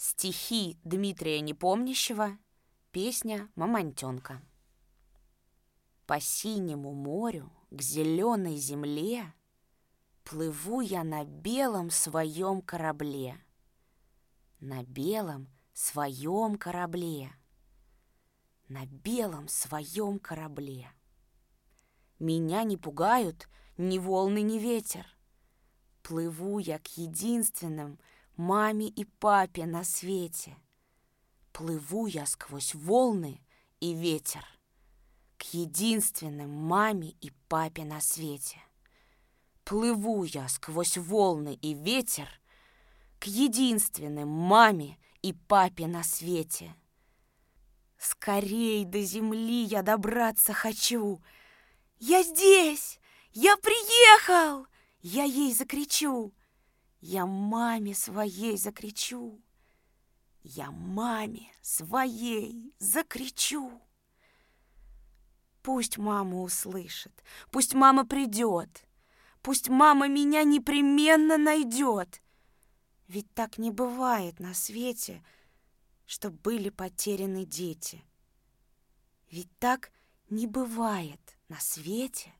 [0.00, 2.38] Стихи Дмитрия Непомнящего,
[2.92, 4.40] песня «Мамонтенка».
[6.06, 9.34] По синему морю, к зеленой земле
[10.22, 13.42] Плыву я на белом своем корабле.
[14.60, 17.32] На белом своем корабле.
[18.68, 20.92] На белом своем корабле.
[22.20, 25.08] Меня не пугают ни волны, ни ветер.
[26.04, 27.98] Плыву я к единственным
[28.38, 30.56] маме и папе на свете.
[31.52, 33.40] Плыву я сквозь волны
[33.80, 34.46] и ветер
[35.36, 38.58] к единственным маме и папе на свете.
[39.64, 42.28] Плыву я сквозь волны и ветер
[43.18, 46.74] к единственным маме и папе на свете.
[47.98, 51.20] Скорей до земли я добраться хочу.
[51.98, 53.00] Я здесь!
[53.32, 54.66] Я приехал!
[55.00, 56.32] Я ей закричу.
[57.00, 59.40] Я маме своей закричу.
[60.42, 63.80] Я маме своей закричу.
[65.62, 68.86] Пусть мама услышит, пусть мама придет,
[69.42, 72.22] пусть мама меня непременно найдет.
[73.06, 75.22] Ведь так не бывает на свете,
[76.06, 78.02] что были потеряны дети.
[79.30, 79.92] Ведь так
[80.30, 82.34] не бывает на свете,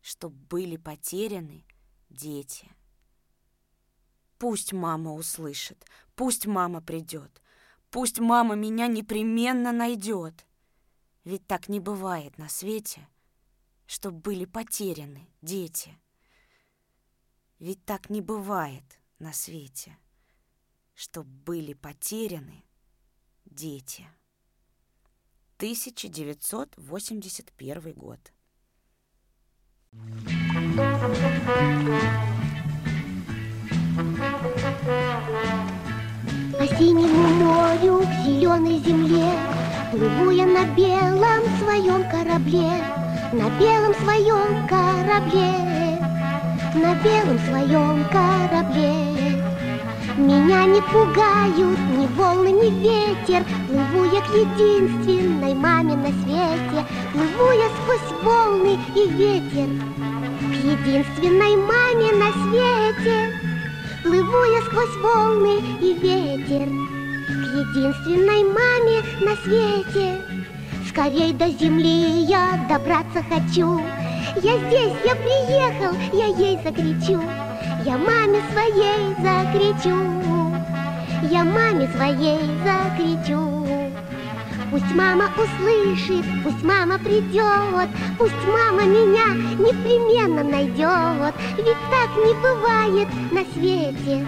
[0.00, 1.64] что были потеряны
[2.10, 2.68] дети.
[4.42, 7.40] Пусть мама услышит, пусть мама придет,
[7.92, 10.44] пусть мама меня непременно найдет.
[11.22, 13.06] Ведь так не бывает на свете,
[13.86, 15.96] что были потеряны дети.
[17.60, 18.82] Ведь так не бывает
[19.20, 19.96] на свете,
[20.96, 22.64] что были потеряны
[23.44, 24.08] дети.
[25.58, 28.32] 1981 год.
[36.62, 39.32] По синему морю, к зеленой земле
[39.90, 42.70] Плыву я на белом своем корабле
[43.32, 45.98] На белом своем корабле
[46.76, 48.94] На белом своем корабле.
[50.16, 57.50] Меня не пугают ни волны, ни ветер Плыву я к единственной маме на свете Плыву
[57.50, 59.68] я сквозь волны и ветер.
[60.38, 63.21] К единственной маме на свете
[64.72, 70.22] сквозь волны и ветер К единственной маме на свете.
[70.88, 73.80] Скорей до земли я добраться хочу.
[74.42, 77.20] Я здесь, я приехал, я ей закричу.
[77.84, 79.96] Я маме своей закричу.
[81.30, 83.81] Я маме своей закричу
[84.72, 91.34] Пусть мама услышит, пусть мама придет, Пусть мама меня непременно найдет.
[91.58, 94.26] Ведь так не бывает на свете,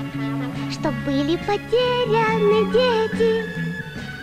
[0.70, 3.42] Что были потеряны дети.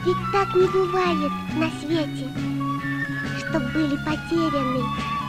[0.05, 2.29] Ведь так не бывает на свете,
[3.39, 4.83] Что были потеряны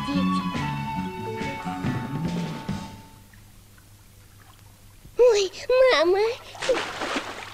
[0.06, 0.42] дети.
[5.16, 5.50] Ой,
[6.04, 6.18] мама!